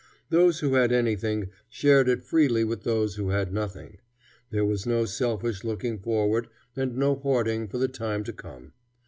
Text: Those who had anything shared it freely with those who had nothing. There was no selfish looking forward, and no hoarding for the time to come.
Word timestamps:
Those 0.31 0.61
who 0.61 0.73
had 0.73 0.91
anything 0.91 1.51
shared 1.69 2.09
it 2.09 2.23
freely 2.23 2.63
with 2.63 2.81
those 2.81 3.17
who 3.17 3.29
had 3.29 3.53
nothing. 3.53 3.99
There 4.49 4.65
was 4.65 4.87
no 4.87 5.05
selfish 5.05 5.63
looking 5.63 5.99
forward, 5.99 6.47
and 6.75 6.97
no 6.97 7.13
hoarding 7.13 7.67
for 7.67 7.77
the 7.77 7.87
time 7.87 8.23
to 8.23 8.33
come. 8.33 8.73